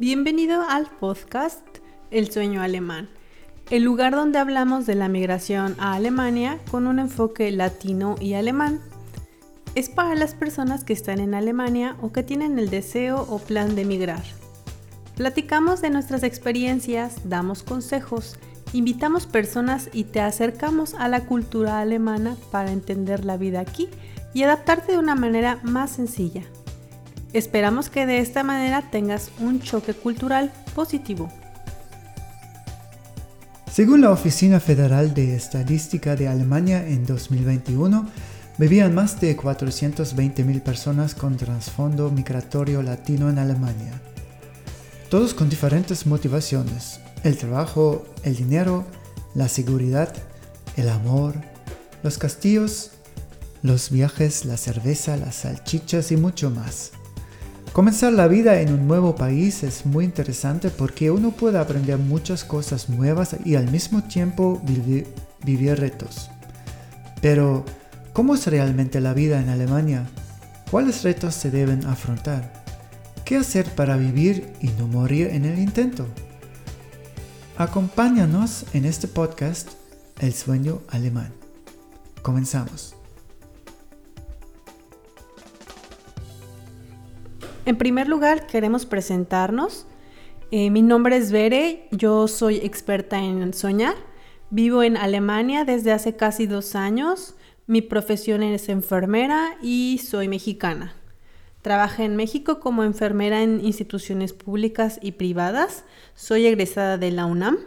Bienvenido 0.00 0.62
al 0.62 0.86
podcast 0.86 1.66
El 2.12 2.30
sueño 2.30 2.62
alemán, 2.62 3.08
el 3.68 3.82
lugar 3.82 4.14
donde 4.14 4.38
hablamos 4.38 4.86
de 4.86 4.94
la 4.94 5.08
migración 5.08 5.74
a 5.80 5.94
Alemania 5.94 6.60
con 6.70 6.86
un 6.86 7.00
enfoque 7.00 7.50
latino 7.50 8.14
y 8.20 8.34
alemán. 8.34 8.80
Es 9.74 9.88
para 9.88 10.14
las 10.14 10.36
personas 10.36 10.84
que 10.84 10.92
están 10.92 11.18
en 11.18 11.34
Alemania 11.34 11.96
o 12.00 12.12
que 12.12 12.22
tienen 12.22 12.60
el 12.60 12.70
deseo 12.70 13.26
o 13.28 13.40
plan 13.40 13.74
de 13.74 13.84
migrar. 13.84 14.22
Platicamos 15.16 15.80
de 15.80 15.90
nuestras 15.90 16.22
experiencias, 16.22 17.28
damos 17.28 17.64
consejos, 17.64 18.38
invitamos 18.72 19.26
personas 19.26 19.90
y 19.92 20.04
te 20.04 20.20
acercamos 20.20 20.94
a 20.94 21.08
la 21.08 21.26
cultura 21.26 21.80
alemana 21.80 22.36
para 22.52 22.70
entender 22.70 23.24
la 23.24 23.36
vida 23.36 23.58
aquí 23.58 23.88
y 24.32 24.44
adaptarte 24.44 24.92
de 24.92 24.98
una 24.98 25.16
manera 25.16 25.58
más 25.64 25.90
sencilla. 25.90 26.44
Esperamos 27.32 27.90
que 27.90 28.06
de 28.06 28.18
esta 28.18 28.42
manera 28.42 28.90
tengas 28.90 29.30
un 29.38 29.60
choque 29.60 29.94
cultural 29.94 30.52
positivo. 30.74 31.30
Según 33.70 34.00
la 34.00 34.10
Oficina 34.10 34.60
Federal 34.60 35.14
de 35.14 35.36
Estadística 35.36 36.16
de 36.16 36.26
Alemania 36.26 36.86
en 36.86 37.04
2021, 37.06 38.08
vivían 38.56 38.94
más 38.94 39.20
de 39.20 39.36
420.000 39.36 40.62
personas 40.62 41.14
con 41.14 41.36
trasfondo 41.36 42.10
migratorio 42.10 42.82
latino 42.82 43.28
en 43.30 43.38
Alemania. 43.38 44.00
Todos 45.10 45.32
con 45.32 45.48
diferentes 45.48 46.06
motivaciones, 46.06 47.00
el 47.22 47.36
trabajo, 47.36 48.04
el 48.24 48.36
dinero, 48.36 48.84
la 49.34 49.48
seguridad, 49.48 50.12
el 50.76 50.88
amor, 50.88 51.34
los 52.02 52.18
castillos, 52.18 52.92
los 53.62 53.90
viajes, 53.90 54.44
la 54.44 54.56
cerveza, 54.56 55.16
las 55.16 55.36
salchichas 55.36 56.10
y 56.10 56.16
mucho 56.16 56.50
más. 56.50 56.92
Comenzar 57.72 58.12
la 58.12 58.26
vida 58.26 58.60
en 58.60 58.72
un 58.72 58.88
nuevo 58.88 59.14
país 59.14 59.62
es 59.62 59.86
muy 59.86 60.04
interesante 60.04 60.70
porque 60.70 61.10
uno 61.10 61.30
puede 61.30 61.58
aprender 61.58 61.98
muchas 61.98 62.42
cosas 62.42 62.88
nuevas 62.88 63.36
y 63.44 63.54
al 63.54 63.70
mismo 63.70 64.02
tiempo 64.02 64.60
vivir, 64.64 65.78
retos. 65.78 66.30
Pero, 67.20 67.64
¿cómo 68.12 68.34
es 68.34 68.46
realmente 68.46 69.00
la 69.00 69.14
vida 69.14 69.40
en 69.40 69.48
Alemania? 69.48 70.08
¿Cuáles 70.70 71.04
retos 71.04 71.34
se 71.34 71.50
deben 71.50 71.86
afrontar? 71.86 72.64
¿Qué 73.24 73.36
hacer 73.36 73.66
para 73.74 73.96
vivir 73.96 74.52
y 74.60 74.68
no 74.78 74.88
morir 74.88 75.28
en 75.28 75.44
el 75.44 75.58
intento? 75.58 76.06
Acompáñanos 77.56 78.64
en 78.72 78.86
este 78.86 79.08
podcast 79.08 79.70
El 80.18 80.32
sueño 80.32 80.80
alemán. 80.88 81.32
Comenzamos. 82.22 82.97
En 87.68 87.76
primer 87.76 88.08
lugar, 88.08 88.46
queremos 88.46 88.86
presentarnos. 88.86 89.86
Eh, 90.50 90.70
mi 90.70 90.80
nombre 90.80 91.18
es 91.18 91.30
Bere, 91.30 91.86
yo 91.90 92.26
soy 92.26 92.56
experta 92.56 93.22
en 93.22 93.52
soñar. 93.52 93.94
Vivo 94.48 94.82
en 94.82 94.96
Alemania 94.96 95.66
desde 95.66 95.92
hace 95.92 96.16
casi 96.16 96.46
dos 96.46 96.74
años. 96.74 97.34
Mi 97.66 97.82
profesión 97.82 98.42
es 98.42 98.70
enfermera 98.70 99.58
y 99.60 100.00
soy 100.02 100.28
mexicana. 100.28 100.94
Trabajé 101.60 102.04
en 102.04 102.16
México 102.16 102.58
como 102.58 102.84
enfermera 102.84 103.42
en 103.42 103.62
instituciones 103.62 104.32
públicas 104.32 104.98
y 105.02 105.12
privadas. 105.12 105.84
Soy 106.14 106.46
egresada 106.46 106.96
de 106.96 107.10
la 107.10 107.26
UNAM 107.26 107.58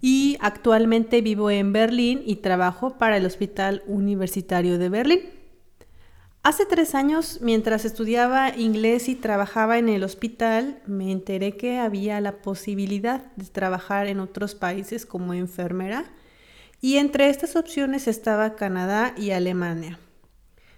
y 0.00 0.38
actualmente 0.40 1.20
vivo 1.20 1.50
en 1.50 1.74
Berlín 1.74 2.22
y 2.24 2.36
trabajo 2.36 2.96
para 2.96 3.18
el 3.18 3.26
Hospital 3.26 3.82
Universitario 3.88 4.78
de 4.78 4.88
Berlín. 4.88 5.37
Hace 6.42 6.64
tres 6.66 6.94
años, 6.94 7.40
mientras 7.42 7.84
estudiaba 7.84 8.56
inglés 8.56 9.08
y 9.08 9.16
trabajaba 9.16 9.78
en 9.78 9.88
el 9.88 10.04
hospital, 10.04 10.80
me 10.86 11.10
enteré 11.10 11.56
que 11.56 11.78
había 11.78 12.20
la 12.20 12.40
posibilidad 12.40 13.32
de 13.36 13.46
trabajar 13.46 14.06
en 14.06 14.20
otros 14.20 14.54
países 14.54 15.04
como 15.04 15.34
enfermera 15.34 16.04
y 16.80 16.96
entre 16.96 17.28
estas 17.28 17.56
opciones 17.56 18.06
estaba 18.06 18.54
Canadá 18.54 19.14
y 19.16 19.32
Alemania. 19.32 19.98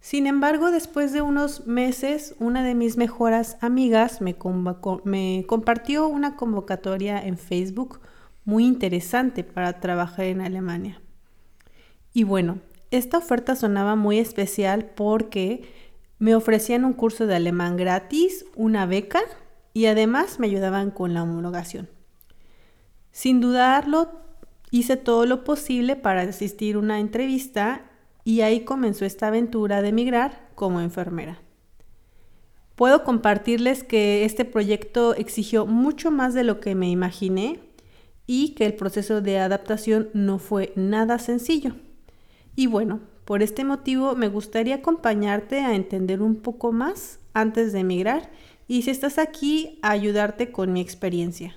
Sin 0.00 0.26
embargo, 0.26 0.70
después 0.70 1.12
de 1.12 1.22
unos 1.22 1.66
meses, 1.66 2.34
una 2.38 2.62
de 2.62 2.74
mis 2.74 2.98
mejores 2.98 3.56
amigas 3.62 4.20
me, 4.20 4.36
me 5.04 5.44
compartió 5.46 6.08
una 6.08 6.36
convocatoria 6.36 7.24
en 7.24 7.38
Facebook 7.38 8.00
muy 8.44 8.66
interesante 8.66 9.44
para 9.44 9.80
trabajar 9.80 10.26
en 10.26 10.42
Alemania. 10.42 11.00
Y 12.12 12.24
bueno, 12.24 12.58
esta 12.96 13.18
oferta 13.18 13.56
sonaba 13.56 13.96
muy 13.96 14.18
especial 14.18 14.86
porque 14.94 15.62
me 16.18 16.34
ofrecían 16.34 16.84
un 16.84 16.92
curso 16.92 17.26
de 17.26 17.34
alemán 17.34 17.76
gratis, 17.76 18.46
una 18.54 18.86
beca 18.86 19.20
y 19.72 19.86
además 19.86 20.38
me 20.38 20.46
ayudaban 20.46 20.90
con 20.90 21.12
la 21.12 21.22
homologación. 21.22 21.88
Sin 23.10 23.40
dudarlo, 23.40 24.12
hice 24.70 24.96
todo 24.96 25.26
lo 25.26 25.44
posible 25.44 25.96
para 25.96 26.22
asistir 26.22 26.76
a 26.76 26.78
una 26.78 27.00
entrevista 27.00 27.90
y 28.24 28.40
ahí 28.42 28.60
comenzó 28.60 29.04
esta 29.04 29.28
aventura 29.28 29.82
de 29.82 29.88
emigrar 29.88 30.48
como 30.54 30.80
enfermera. 30.80 31.40
Puedo 32.76 33.04
compartirles 33.04 33.84
que 33.84 34.24
este 34.24 34.44
proyecto 34.44 35.14
exigió 35.14 35.66
mucho 35.66 36.10
más 36.10 36.34
de 36.34 36.44
lo 36.44 36.60
que 36.60 36.74
me 36.74 36.90
imaginé 36.90 37.60
y 38.26 38.54
que 38.54 38.66
el 38.66 38.74
proceso 38.74 39.20
de 39.20 39.38
adaptación 39.38 40.10
no 40.12 40.38
fue 40.38 40.72
nada 40.76 41.18
sencillo. 41.18 41.74
Y 42.56 42.66
bueno, 42.66 43.00
por 43.24 43.42
este 43.42 43.64
motivo 43.64 44.14
me 44.14 44.28
gustaría 44.28 44.76
acompañarte 44.76 45.60
a 45.60 45.74
entender 45.74 46.22
un 46.22 46.36
poco 46.36 46.72
más 46.72 47.18
antes 47.32 47.72
de 47.72 47.80
emigrar 47.80 48.30
y 48.68 48.82
si 48.82 48.90
estás 48.90 49.18
aquí, 49.18 49.78
a 49.82 49.90
ayudarte 49.90 50.50
con 50.50 50.72
mi 50.72 50.80
experiencia. 50.80 51.56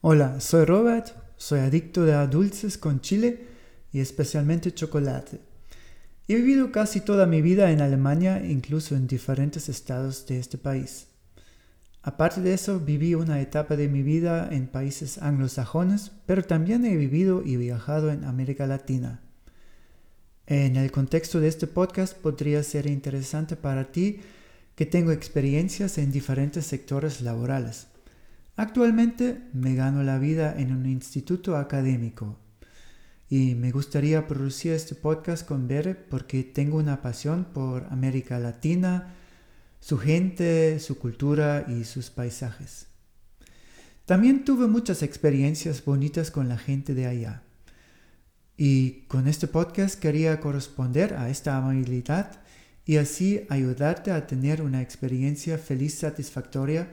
Hola, 0.00 0.40
soy 0.40 0.64
Robert, 0.64 1.08
soy 1.36 1.60
adicto 1.60 2.02
a 2.02 2.26
dulces 2.26 2.76
con 2.76 3.00
chile 3.00 3.46
y 3.92 4.00
especialmente 4.00 4.74
chocolate. 4.74 5.40
He 6.28 6.34
vivido 6.34 6.72
casi 6.72 7.00
toda 7.00 7.26
mi 7.26 7.40
vida 7.40 7.70
en 7.70 7.80
Alemania, 7.80 8.44
incluso 8.44 8.96
en 8.96 9.06
diferentes 9.06 9.68
estados 9.68 10.26
de 10.26 10.38
este 10.38 10.58
país. 10.58 11.06
Aparte 12.02 12.40
de 12.40 12.52
eso, 12.52 12.80
viví 12.80 13.14
una 13.14 13.40
etapa 13.40 13.76
de 13.76 13.88
mi 13.88 14.02
vida 14.02 14.48
en 14.50 14.66
países 14.66 15.18
anglosajones, 15.22 16.12
pero 16.26 16.42
también 16.42 16.84
he 16.84 16.96
vivido 16.96 17.42
y 17.44 17.56
viajado 17.56 18.10
en 18.10 18.24
América 18.24 18.66
Latina. 18.66 19.25
En 20.48 20.76
el 20.76 20.92
contexto 20.92 21.40
de 21.40 21.48
este 21.48 21.66
podcast 21.66 22.16
podría 22.16 22.62
ser 22.62 22.86
interesante 22.86 23.56
para 23.56 23.90
ti 23.90 24.20
que 24.76 24.86
tengo 24.86 25.10
experiencias 25.10 25.98
en 25.98 26.12
diferentes 26.12 26.64
sectores 26.66 27.20
laborales. 27.20 27.88
Actualmente 28.54 29.40
me 29.52 29.74
gano 29.74 30.04
la 30.04 30.18
vida 30.18 30.54
en 30.56 30.72
un 30.72 30.86
instituto 30.86 31.56
académico 31.56 32.38
y 33.28 33.56
me 33.56 33.72
gustaría 33.72 34.28
producir 34.28 34.72
este 34.72 34.94
podcast 34.94 35.44
con 35.44 35.66
Bere 35.66 35.96
porque 35.96 36.44
tengo 36.44 36.78
una 36.78 37.02
pasión 37.02 37.46
por 37.52 37.88
América 37.90 38.38
Latina, 38.38 39.14
su 39.80 39.98
gente, 39.98 40.78
su 40.78 40.96
cultura 40.96 41.66
y 41.68 41.82
sus 41.82 42.10
paisajes. 42.10 42.86
También 44.04 44.44
tuve 44.44 44.68
muchas 44.68 45.02
experiencias 45.02 45.84
bonitas 45.84 46.30
con 46.30 46.48
la 46.48 46.56
gente 46.56 46.94
de 46.94 47.06
allá. 47.06 47.42
Y 48.56 49.02
con 49.08 49.28
este 49.28 49.48
podcast 49.48 49.98
quería 50.00 50.40
corresponder 50.40 51.14
a 51.14 51.28
esta 51.28 51.58
amabilidad 51.58 52.40
y 52.86 52.96
así 52.96 53.42
ayudarte 53.50 54.12
a 54.12 54.26
tener 54.26 54.62
una 54.62 54.80
experiencia 54.80 55.58
feliz, 55.58 55.98
satisfactoria 55.98 56.88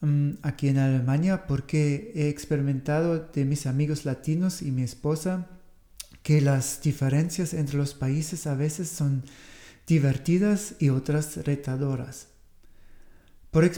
mm, 0.00 0.30
aquí 0.42 0.68
en 0.68 0.78
Alemania 0.78 1.46
porque 1.46 2.12
he 2.14 2.28
experimentado 2.28 3.18
de 3.18 3.44
mis 3.44 3.66
amigos 3.66 4.06
latinos 4.06 4.62
y 4.62 4.70
mi 4.70 4.82
esposa 4.82 5.48
que 6.22 6.40
las 6.40 6.80
diferencias 6.80 7.52
entre 7.52 7.76
los 7.76 7.92
países 7.92 8.46
a 8.46 8.54
veces 8.54 8.88
son 8.88 9.24
divertidas 9.86 10.76
y 10.78 10.88
otras 10.88 11.36
retadoras. 11.44 12.28
Por, 13.50 13.70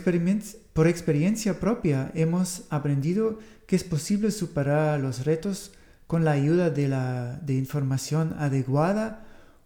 por 0.72 0.86
experiencia 0.86 1.58
propia 1.58 2.12
hemos 2.14 2.64
aprendido 2.70 3.40
que 3.66 3.74
es 3.74 3.82
posible 3.82 4.30
superar 4.30 5.00
los 5.00 5.24
retos 5.24 5.72
con 6.06 6.24
la 6.24 6.32
ayuda 6.32 6.70
de, 6.70 6.88
la, 6.88 7.38
de 7.42 7.54
información 7.54 8.34
adecuada, 8.38 9.24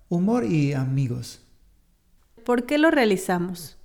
humor 0.09 0.45
y 0.45 0.73
amigos. 0.73 1.41
¿Por 2.45 2.65
qué 2.65 2.79
lo 2.79 2.91
realizamos? 2.91 3.77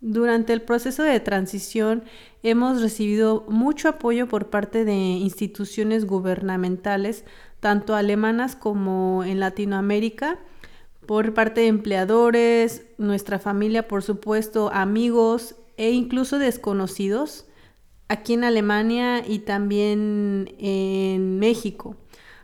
Durante 0.00 0.52
el 0.52 0.62
proceso 0.62 1.02
de 1.02 1.18
transición 1.18 2.04
hemos 2.44 2.80
recibido 2.80 3.44
mucho 3.48 3.88
apoyo 3.88 4.28
por 4.28 4.48
parte 4.48 4.84
de 4.84 4.94
instituciones 4.94 6.06
gubernamentales, 6.06 7.24
tanto 7.58 7.96
alemanas 7.96 8.54
como 8.54 9.24
en 9.24 9.40
Latinoamérica, 9.40 10.38
por 11.04 11.34
parte 11.34 11.62
de 11.62 11.66
empleadores, 11.66 12.84
nuestra 12.96 13.40
familia, 13.40 13.88
por 13.88 14.04
supuesto, 14.04 14.70
amigos 14.72 15.56
e 15.76 15.90
incluso 15.90 16.38
desconocidos 16.38 17.47
aquí 18.08 18.34
en 18.34 18.44
Alemania 18.44 19.22
y 19.26 19.40
también 19.40 20.54
en 20.58 21.38
México. 21.38 21.96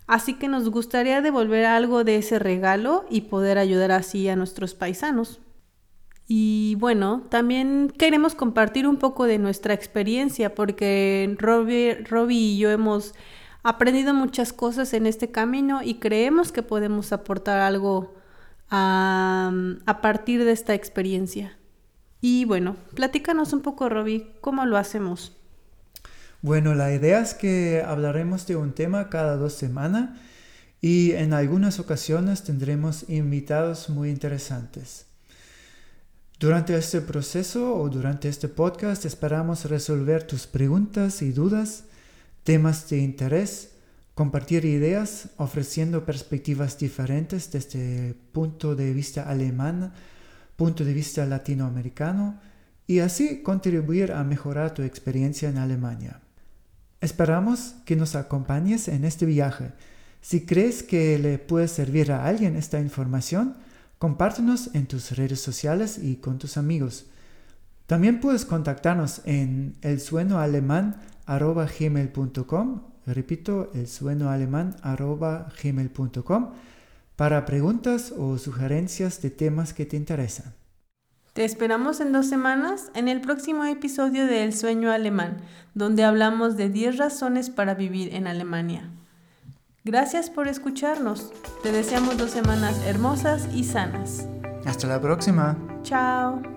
Así 0.06 0.34
que 0.34 0.48
nos 0.48 0.68
gustaría 0.68 1.22
devolver 1.22 1.64
algo 1.64 2.04
de 2.04 2.16
ese 2.16 2.38
regalo 2.38 3.06
y 3.08 3.22
poder 3.22 3.58
ayudar 3.58 3.90
así 3.90 4.28
a 4.28 4.36
nuestros 4.36 4.74
paisanos. 4.74 5.40
Y 6.26 6.76
bueno, 6.78 7.22
también 7.30 7.92
queremos 7.96 8.34
compartir 8.34 8.86
un 8.86 8.96
poco 8.96 9.24
de 9.24 9.38
nuestra 9.38 9.74
experiencia 9.74 10.54
porque 10.54 11.34
Robbie, 11.38 12.36
y 12.36 12.58
yo 12.58 12.70
hemos 12.70 13.14
aprendido 13.62 14.12
muchas 14.14 14.52
cosas 14.52 14.92
en 14.94 15.06
este 15.06 15.30
camino 15.30 15.82
y 15.82 15.94
creemos 15.94 16.52
que 16.52 16.62
podemos 16.62 17.12
aportar 17.12 17.60
algo 17.60 18.14
a, 18.70 19.52
a 19.86 20.00
partir 20.00 20.44
de 20.44 20.52
esta 20.52 20.74
experiencia. 20.74 21.58
Y 22.20 22.46
bueno, 22.46 22.76
platícanos 22.94 23.52
un 23.52 23.60
poco, 23.60 23.90
Robbie, 23.90 24.34
¿cómo 24.40 24.64
lo 24.64 24.78
hacemos? 24.78 25.36
Bueno, 26.44 26.74
la 26.74 26.92
idea 26.92 27.22
es 27.22 27.32
que 27.32 27.82
hablaremos 27.82 28.46
de 28.46 28.54
un 28.54 28.74
tema 28.74 29.08
cada 29.08 29.38
dos 29.38 29.54
semanas 29.54 30.10
y 30.82 31.12
en 31.12 31.32
algunas 31.32 31.80
ocasiones 31.80 32.42
tendremos 32.42 33.08
invitados 33.08 33.88
muy 33.88 34.10
interesantes. 34.10 35.06
Durante 36.38 36.76
este 36.76 37.00
proceso 37.00 37.74
o 37.74 37.88
durante 37.88 38.28
este 38.28 38.48
podcast 38.48 39.06
esperamos 39.06 39.64
resolver 39.64 40.24
tus 40.24 40.46
preguntas 40.46 41.22
y 41.22 41.32
dudas, 41.32 41.84
temas 42.42 42.90
de 42.90 42.98
interés, 42.98 43.70
compartir 44.14 44.66
ideas 44.66 45.30
ofreciendo 45.38 46.04
perspectivas 46.04 46.78
diferentes 46.78 47.50
desde 47.52 48.08
el 48.08 48.14
punto 48.16 48.76
de 48.76 48.92
vista 48.92 49.22
alemán, 49.22 49.94
punto 50.56 50.84
de 50.84 50.92
vista 50.92 51.24
latinoamericano 51.24 52.38
y 52.86 52.98
así 52.98 53.42
contribuir 53.42 54.12
a 54.12 54.22
mejorar 54.24 54.74
tu 54.74 54.82
experiencia 54.82 55.48
en 55.48 55.56
Alemania. 55.56 56.20
Esperamos 57.04 57.74
que 57.84 57.96
nos 57.96 58.16
acompañes 58.16 58.88
en 58.88 59.04
este 59.04 59.26
viaje. 59.26 59.72
Si 60.20 60.46
crees 60.46 60.82
que 60.82 61.18
le 61.18 61.38
puede 61.38 61.68
servir 61.68 62.10
a 62.10 62.26
alguien 62.26 62.56
esta 62.56 62.80
información, 62.80 63.56
Compártenos 64.04 64.74
en 64.74 64.86
tus 64.86 65.16
redes 65.16 65.40
sociales 65.40 65.96
y 65.96 66.16
con 66.16 66.38
tus 66.38 66.58
amigos. 66.58 67.06
También 67.86 68.20
puedes 68.20 68.44
contactarnos 68.44 69.22
en 69.24 69.76
el 69.80 69.98
sueno 69.98 70.40
alemán 70.40 70.96
gmail.com, 71.26 72.82
repito, 73.06 73.70
el 73.74 73.86
sueno 73.86 74.28
alemán 74.28 74.76
gmail.com, 74.82 76.50
para 77.16 77.46
preguntas 77.46 78.12
o 78.14 78.36
sugerencias 78.36 79.22
de 79.22 79.30
temas 79.30 79.72
que 79.72 79.86
te 79.86 79.96
interesan. 79.96 80.52
Te 81.34 81.44
esperamos 81.44 82.00
en 82.00 82.12
dos 82.12 82.28
semanas 82.28 82.92
en 82.94 83.08
el 83.08 83.20
próximo 83.20 83.64
episodio 83.64 84.24
de 84.24 84.44
El 84.44 84.54
Sueño 84.54 84.92
Alemán, 84.92 85.38
donde 85.74 86.04
hablamos 86.04 86.56
de 86.56 86.68
10 86.68 86.96
razones 86.96 87.50
para 87.50 87.74
vivir 87.74 88.14
en 88.14 88.28
Alemania. 88.28 88.88
Gracias 89.82 90.30
por 90.30 90.46
escucharnos. 90.46 91.32
Te 91.64 91.72
deseamos 91.72 92.16
dos 92.18 92.30
semanas 92.30 92.80
hermosas 92.86 93.48
y 93.52 93.64
sanas. 93.64 94.28
Hasta 94.64 94.86
la 94.86 95.00
próxima. 95.00 95.58
Chao. 95.82 96.53